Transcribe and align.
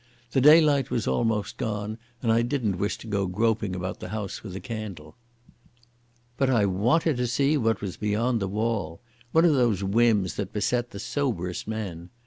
The 0.31 0.41
daylight 0.41 0.89
was 0.89 1.05
almost 1.07 1.57
gone, 1.57 1.99
and 2.23 2.31
I 2.31 2.41
didn't 2.41 2.79
wish 2.79 2.97
to 2.97 3.05
go 3.07 3.27
groping 3.27 3.75
about 3.75 3.99
the 3.99 4.09
house 4.09 4.41
with 4.41 4.55
a 4.55 4.59
candle. 4.59 5.15
But 6.37 6.49
I 6.49 6.65
wanted 6.65 7.17
to 7.17 7.27
see 7.27 7.55
what 7.55 7.81
was 7.83 7.97
beyond 7.97 8.39
the 8.39 8.47
wall—one 8.47 9.45
of 9.45 9.53
those 9.53 9.83
whims 9.83 10.37
that 10.37 10.53
beset 10.53 10.89
the 10.89 10.97
soberest 10.99 11.67
men. 11.67 12.09